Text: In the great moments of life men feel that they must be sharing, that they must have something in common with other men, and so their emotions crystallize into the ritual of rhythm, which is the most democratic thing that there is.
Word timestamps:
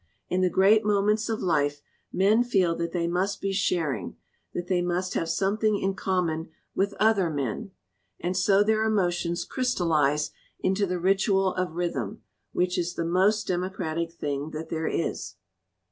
In 0.29 0.41
the 0.41 0.49
great 0.49 0.83
moments 0.83 1.29
of 1.29 1.43
life 1.43 1.83
men 2.11 2.43
feel 2.43 2.75
that 2.77 2.91
they 2.91 3.05
must 3.07 3.39
be 3.39 3.53
sharing, 3.53 4.17
that 4.51 4.65
they 4.65 4.81
must 4.81 5.13
have 5.13 5.29
something 5.29 5.77
in 5.77 5.93
common 5.93 6.49
with 6.73 6.95
other 6.99 7.29
men, 7.29 7.69
and 8.19 8.35
so 8.35 8.63
their 8.63 8.83
emotions 8.83 9.45
crystallize 9.45 10.31
into 10.59 10.87
the 10.87 10.97
ritual 10.97 11.53
of 11.53 11.75
rhythm, 11.75 12.23
which 12.51 12.79
is 12.79 12.95
the 12.95 13.05
most 13.05 13.45
democratic 13.45 14.11
thing 14.11 14.49
that 14.53 14.69
there 14.69 14.87
is. 14.87 15.35